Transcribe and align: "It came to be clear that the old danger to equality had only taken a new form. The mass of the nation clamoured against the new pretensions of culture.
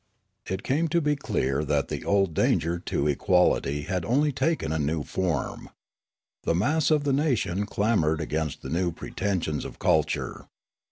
"It 0.49 0.63
came 0.63 0.87
to 0.87 0.99
be 0.99 1.15
clear 1.15 1.63
that 1.63 1.89
the 1.89 2.03
old 2.05 2.33
danger 2.33 2.79
to 2.87 3.05
equality 3.05 3.83
had 3.83 4.03
only 4.03 4.31
taken 4.31 4.71
a 4.71 4.79
new 4.79 5.03
form. 5.03 5.69
The 6.41 6.55
mass 6.55 6.89
of 6.89 7.03
the 7.03 7.13
nation 7.13 7.67
clamoured 7.67 8.19
against 8.19 8.63
the 8.63 8.69
new 8.71 8.91
pretensions 8.91 9.63
of 9.63 9.77
culture. 9.77 10.47